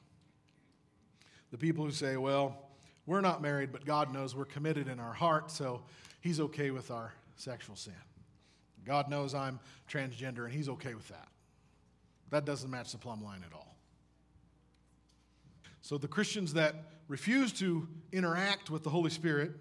[1.51, 2.57] The people who say, well,
[3.05, 5.81] we're not married, but God knows we're committed in our heart, so
[6.21, 7.93] He's okay with our sexual sin.
[8.85, 11.27] God knows I'm transgender, and He's okay with that.
[12.29, 13.76] That doesn't match the plumb line at all.
[15.81, 16.75] So the Christians that
[17.07, 19.51] refuse to interact with the Holy Spirit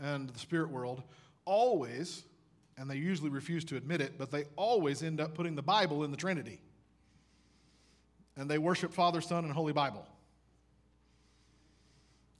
[0.00, 1.02] and the spirit world
[1.44, 2.24] always,
[2.76, 6.04] and they usually refuse to admit it, but they always end up putting the Bible
[6.04, 6.60] in the Trinity.
[8.36, 10.06] And they worship Father, Son, and Holy Bible.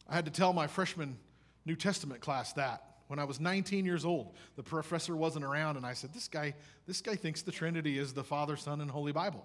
[0.09, 1.17] I had to tell my freshman
[1.65, 4.35] New Testament class that when I was 19 years old.
[4.57, 6.55] The professor wasn't around, and I said, This guy,
[6.87, 9.45] this guy thinks the Trinity is the Father, Son, and Holy Bible.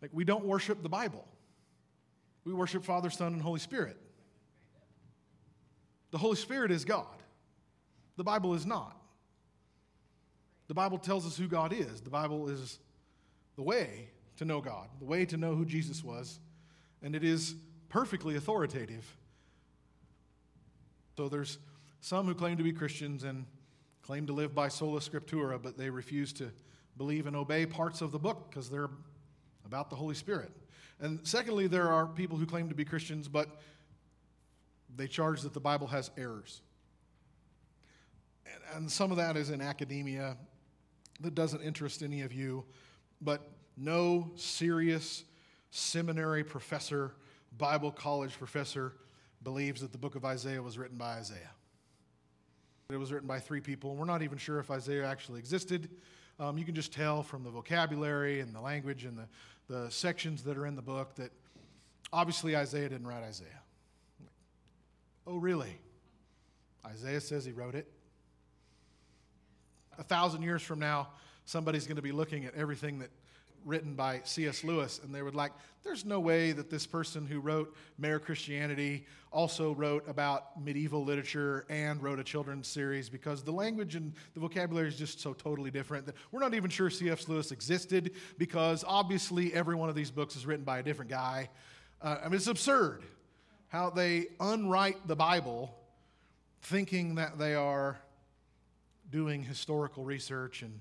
[0.00, 1.26] Like, we don't worship the Bible,
[2.44, 3.96] we worship Father, Son, and Holy Spirit.
[6.10, 7.06] The Holy Spirit is God,
[8.16, 8.94] the Bible is not.
[10.68, 12.78] The Bible tells us who God is, the Bible is
[13.56, 16.40] the way to know God, the way to know who Jesus was,
[17.02, 17.54] and it is
[17.88, 19.16] perfectly authoritative.
[21.16, 21.58] So there's
[22.00, 23.46] some who claim to be Christians and
[24.02, 26.50] claim to live by sola scriptura, but they refuse to
[26.96, 28.90] believe and obey parts of the book because they're
[29.64, 30.50] about the Holy Spirit.
[31.00, 33.48] And secondly, there are people who claim to be Christians, but
[34.96, 36.62] they charge that the Bible has errors.
[38.74, 40.36] And some of that is in academia
[41.20, 42.64] that doesn't interest any of you,
[43.20, 45.24] but no serious
[45.70, 47.12] seminary professor,
[47.56, 48.94] Bible college professor,
[49.42, 51.50] believes that the book of Isaiah was written by Isaiah.
[52.90, 55.90] It was written by three people, and we're not even sure if Isaiah actually existed.
[56.40, 59.28] Um, you can just tell from the vocabulary and the language and the,
[59.68, 61.30] the sections that are in the book that
[62.12, 63.62] obviously Isaiah didn't write Isaiah.
[65.26, 65.78] Oh, really?
[66.86, 67.86] Isaiah says he wrote it.
[69.98, 71.08] A thousand years from now,
[71.44, 73.10] somebody's going to be looking at everything that
[73.64, 74.64] written by C.S.
[74.64, 75.52] Lewis, and they would like,
[75.84, 81.66] there's no way that this person who wrote Mere Christianity also wrote about medieval literature
[81.68, 85.70] and wrote a children's series because the language and the vocabulary is just so totally
[85.70, 87.28] different that we're not even sure C.S.
[87.28, 91.48] Lewis existed because obviously every one of these books is written by a different guy.
[92.00, 93.02] Uh, I mean, it's absurd
[93.68, 95.74] how they unwrite the Bible
[96.62, 97.98] thinking that they are
[99.10, 100.80] doing historical research and,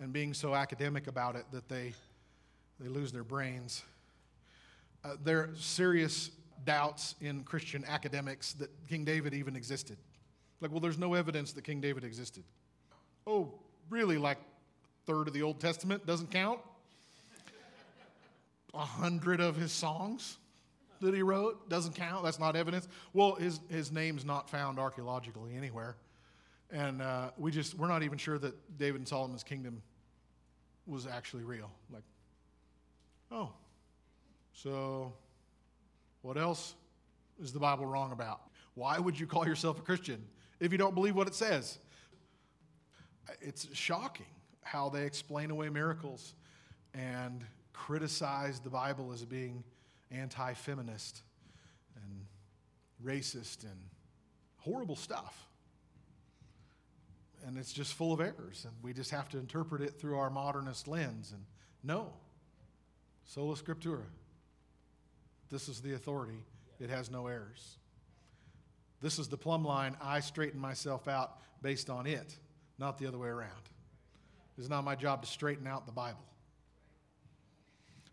[0.00, 1.92] and being so academic about it that they
[2.80, 3.82] they lose their brains.
[5.04, 6.30] Uh, there are serious
[6.64, 9.98] doubts in Christian academics that King David even existed.
[10.60, 12.44] Like, well, there's no evidence that King David existed.
[13.26, 13.54] Oh,
[13.88, 14.18] really?
[14.18, 14.38] Like,
[15.06, 16.60] third of the Old Testament doesn't count?
[18.74, 20.38] A hundred of his songs
[21.00, 22.24] that he wrote doesn't count?
[22.24, 22.88] That's not evidence?
[23.12, 25.96] Well, his, his name's not found archaeologically anywhere.
[26.70, 29.82] And uh, we just, we're not even sure that David and Solomon's kingdom
[30.86, 31.70] was actually real.
[31.92, 32.04] Like,
[33.30, 33.52] Oh,
[34.52, 35.12] so
[36.22, 36.74] what else
[37.40, 38.40] is the Bible wrong about?
[38.74, 40.24] Why would you call yourself a Christian
[40.58, 41.78] if you don't believe what it says?
[43.40, 44.26] It's shocking
[44.62, 46.34] how they explain away miracles
[46.94, 49.62] and criticize the Bible as being
[50.10, 51.22] anti feminist
[51.96, 52.26] and
[53.04, 53.80] racist and
[54.58, 55.46] horrible stuff.
[57.46, 60.28] And it's just full of errors, and we just have to interpret it through our
[60.28, 61.32] modernist lens.
[61.32, 61.42] And
[61.82, 62.12] no,
[63.32, 64.02] Sola Scriptura.
[65.50, 66.44] This is the authority.
[66.80, 67.76] It has no errors.
[69.00, 69.96] This is the plumb line.
[70.02, 72.36] I straighten myself out based on it,
[72.76, 73.52] not the other way around.
[74.58, 76.24] It's not my job to straighten out the Bible.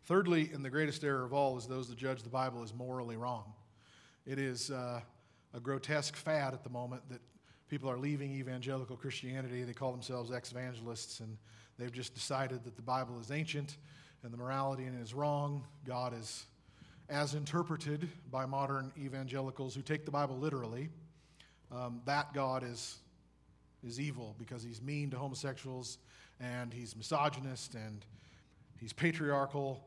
[0.06, 3.18] Thirdly, and the greatest error of all, is those that judge the Bible as morally
[3.18, 3.54] wrong.
[4.28, 5.02] It is uh,
[5.52, 7.22] a grotesque fad at the moment that
[7.72, 9.64] people are leaving evangelical Christianity.
[9.64, 11.40] They call themselves ex evangelists, and
[11.80, 13.78] they've just decided that the Bible is ancient
[14.24, 15.64] and the morality in it is wrong.
[15.86, 16.46] God is,
[17.10, 20.90] as interpreted by modern evangelicals who take the Bible literally,
[21.72, 22.98] um, that God is,
[23.86, 25.98] is evil because he's mean to homosexuals
[26.40, 28.06] and he's misogynist and
[28.80, 29.84] he's patriarchal.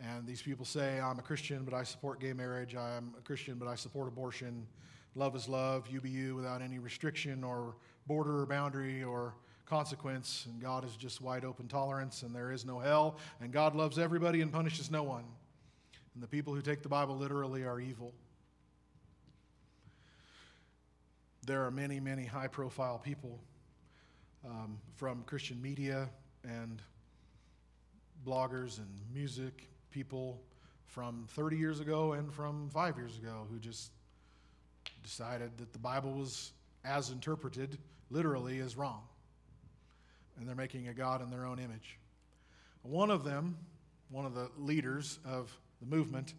[0.00, 2.74] And these people say, I'm a Christian, but I support gay marriage.
[2.74, 4.66] I'm a Christian, but I support abortion.
[5.14, 7.76] Love is love, you be you, without any restriction or
[8.06, 9.34] border or boundary or
[9.72, 13.74] consequence, and God is just wide open tolerance, and there is no hell, and God
[13.74, 15.24] loves everybody and punishes no one.
[16.12, 18.12] And the people who take the Bible literally are evil.
[21.46, 23.40] There are many, many high profile people
[24.44, 26.10] um, from Christian media
[26.44, 26.82] and
[28.26, 30.42] bloggers and music people
[30.84, 33.90] from 30 years ago and from five years ago who just
[35.02, 36.52] decided that the Bible was,
[36.84, 37.78] as interpreted,
[38.10, 39.00] literally, is wrong.
[40.38, 41.98] And they're making a God in their own image.
[42.82, 43.56] One of them,
[44.10, 46.34] one of the leaders of the movement,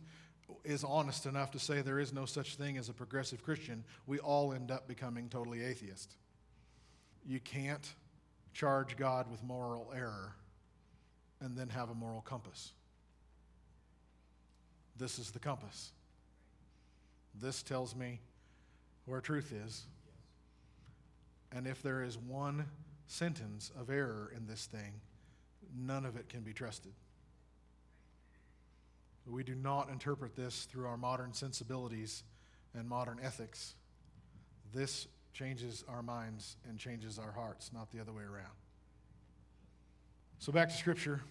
[0.64, 3.84] is honest enough to say there is no such thing as a progressive Christian.
[4.08, 6.16] We all end up becoming totally atheist.
[7.26, 7.88] You can't
[8.54, 10.36] charge God with moral error
[11.42, 12.72] and then have a moral compass.
[14.98, 15.92] This is the compass.
[17.40, 18.20] This tells me
[19.06, 19.84] where truth is.
[21.52, 22.66] And if there is one
[23.08, 24.94] sentence of error in this thing,
[25.78, 26.94] none of it can be trusted.
[29.26, 32.24] We do not interpret this through our modern sensibilities
[32.74, 33.76] and modern ethics.
[34.74, 38.52] This changes our minds and changes our hearts, not the other way around.
[40.40, 41.22] So back to Scripture.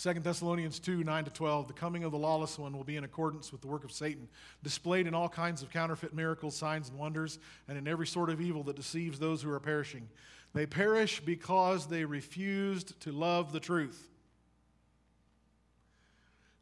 [0.00, 1.66] 2 Thessalonians 2 9 to 12.
[1.66, 4.28] The coming of the lawless one will be in accordance with the work of Satan,
[4.62, 8.40] displayed in all kinds of counterfeit miracles, signs, and wonders, and in every sort of
[8.40, 10.08] evil that deceives those who are perishing.
[10.54, 14.08] They perish because they refused to love the truth.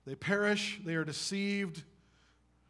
[0.07, 1.82] They perish, they are deceived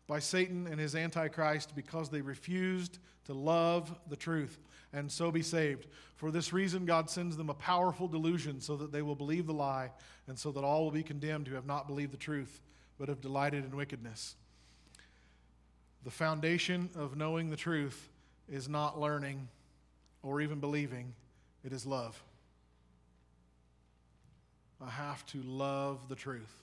[0.07, 4.59] by Satan and his Antichrist because they refused to love the truth
[4.93, 5.87] and so be saved.
[6.15, 9.53] For this reason, God sends them a powerful delusion so that they will believe the
[9.53, 9.91] lie,
[10.27, 12.63] and so that all will be condemned who have not believed the truth,
[12.99, 14.37] but have delighted in wickedness.
[16.05, 18.09] The foundation of knowing the truth
[18.49, 19.49] is not learning
[20.27, 21.15] or even believing,
[21.65, 22.23] it is love.
[24.85, 26.63] I have to love the truth.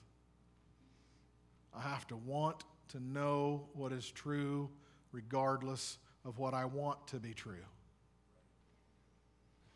[1.76, 4.68] I have to want to know what is true
[5.10, 7.56] regardless of what I want to be true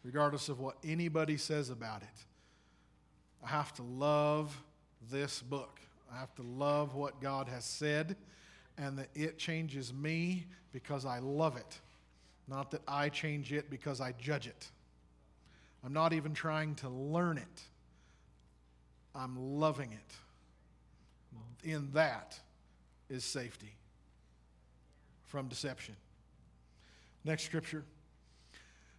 [0.05, 2.25] regardless of what anybody says about it.
[3.45, 4.63] I have to love
[5.11, 5.81] this book.
[6.11, 8.17] I have to love what God has said
[8.79, 11.81] and that it changes me because I love it,
[12.49, 14.69] not that I change it because I judge it.
[15.85, 17.63] I'm not even trying to learn it,
[19.15, 20.15] I'm loving it.
[21.65, 22.39] In that
[23.11, 23.75] is safety
[25.27, 25.97] from deception.
[27.25, 27.85] Next scripture.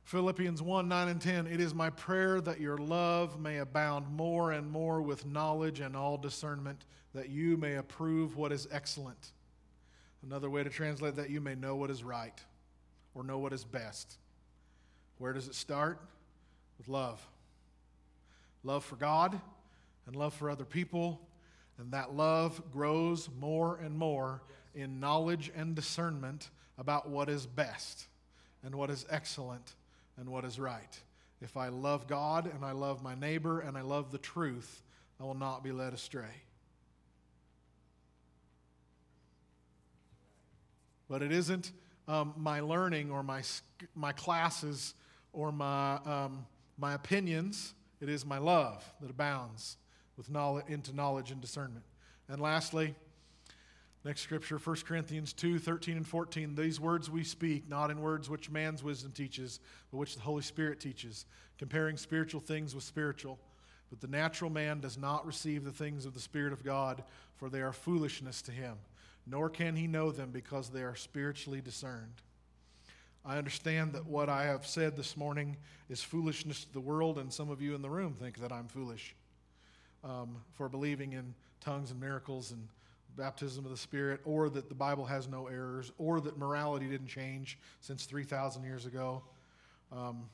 [0.03, 1.47] Philippians 1 9 and 10.
[1.47, 5.95] It is my prayer that your love may abound more and more with knowledge and
[5.95, 9.31] all discernment, that you may approve what is excellent.
[10.23, 12.43] Another way to translate that, you may know what is right
[13.13, 14.17] or know what is best.
[15.17, 15.99] Where does it start?
[16.77, 17.25] With love.
[18.63, 19.39] Love for God
[20.07, 21.21] and love for other people.
[21.77, 24.41] And that love grows more and more
[24.75, 28.07] in knowledge and discernment about what is best
[28.63, 29.75] and what is excellent
[30.17, 30.99] and what is right.
[31.41, 34.83] If I love God and I love my neighbor and I love the truth,
[35.19, 36.43] I will not be led astray.
[41.09, 41.71] But it isn't
[42.09, 43.41] um, my learning or my,
[43.95, 44.95] my classes
[45.31, 46.45] or my, um,
[46.77, 47.73] my opinions.
[48.01, 49.77] It is my love that abounds
[50.17, 51.85] with knowledge, into knowledge and discernment.
[52.27, 52.95] And lastly,
[54.05, 56.55] Next scripture, 1 Corinthians 2 13 and 14.
[56.55, 59.59] These words we speak, not in words which man's wisdom teaches,
[59.91, 61.25] but which the Holy Spirit teaches,
[61.57, 63.37] comparing spiritual things with spiritual.
[63.89, 67.03] But the natural man does not receive the things of the Spirit of God,
[67.35, 68.77] for they are foolishness to him,
[69.29, 72.21] nor can he know them because they are spiritually discerned.
[73.25, 75.57] I understand that what I have said this morning
[75.89, 78.67] is foolishness to the world, and some of you in the room think that I'm
[78.67, 79.15] foolish
[80.03, 82.67] um, for believing in tongues and miracles and
[83.17, 87.07] baptism of the Spirit, or that the Bible has no errors, or that morality didn't
[87.07, 89.21] change since 3,000 years ago.
[89.91, 90.29] Um,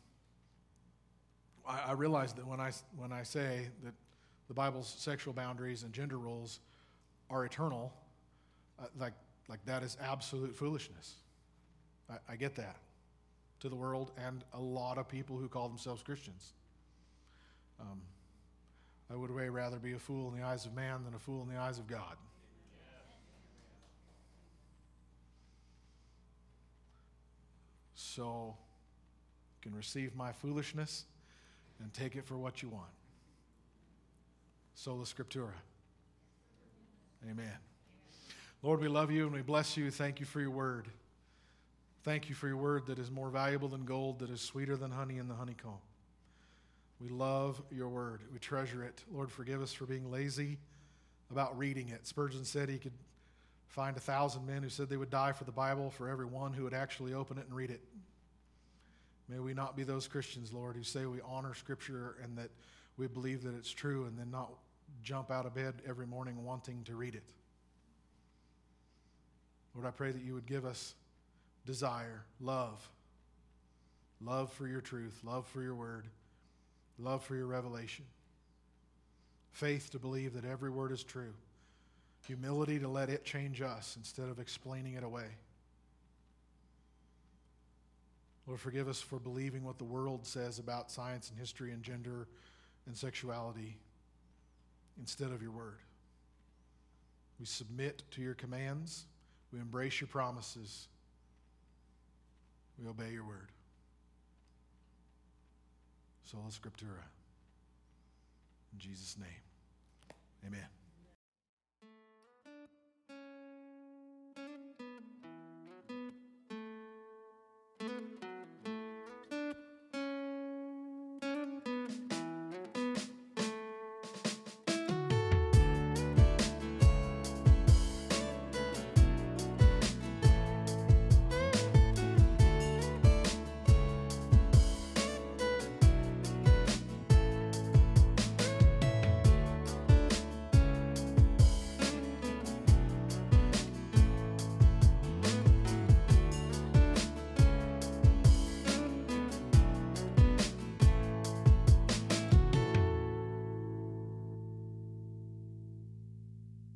[1.68, 3.94] I, realize that when I, when I say that
[4.48, 6.60] the Bible's sexual boundaries and gender roles
[7.30, 7.92] are eternal,
[8.80, 9.14] uh, like,
[9.48, 11.16] like that is absolute foolishness.
[12.10, 12.78] I, I get that
[13.62, 16.54] to the world and a lot of people who call themselves Christians.
[17.80, 18.02] Um,
[19.12, 21.44] I would way rather be a fool in the eyes of man than a fool
[21.44, 22.16] in the eyes of God.
[27.94, 28.56] So
[29.58, 31.06] you can receive my foolishness
[31.82, 32.90] and take it for what you want.
[34.74, 35.54] Sola Scriptura.
[37.30, 37.75] Amen.
[38.66, 39.92] Lord, we love you and we bless you.
[39.92, 40.88] Thank you for your word.
[42.04, 44.90] Thank you for your word that is more valuable than gold, that is sweeter than
[44.90, 45.78] honey in the honeycomb.
[47.00, 48.22] We love your word.
[48.34, 49.04] We treasure it.
[49.14, 50.58] Lord, forgive us for being lazy
[51.30, 52.08] about reading it.
[52.08, 52.94] Spurgeon said he could
[53.68, 56.52] find a thousand men who said they would die for the Bible for every one
[56.52, 57.84] who would actually open it and read it.
[59.30, 62.50] May we not be those Christians, Lord, who say we honor Scripture and that
[62.98, 64.50] we believe that it's true and then not
[65.04, 67.32] jump out of bed every morning wanting to read it.
[69.76, 70.96] Lord, I pray that you would give us
[71.66, 72.90] desire, love,
[74.22, 76.06] love for your truth, love for your word,
[76.98, 78.06] love for your revelation,
[79.52, 81.34] faith to believe that every word is true,
[82.26, 85.28] humility to let it change us instead of explaining it away.
[88.48, 92.28] Lord, forgive us for believing what the world says about science and history and gender
[92.86, 93.76] and sexuality
[95.00, 95.80] instead of your word.
[97.40, 99.06] We submit to your commands.
[99.56, 100.90] We embrace your promises.
[102.78, 103.48] We obey your word.
[106.26, 107.06] Sola Scriptura.
[108.74, 109.30] In Jesus' name,
[110.46, 110.85] amen.